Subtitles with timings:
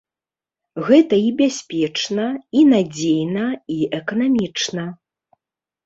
[0.87, 2.25] Гэта і бяспечна,
[2.59, 3.47] і надзейна,
[3.79, 4.93] і эканамічна.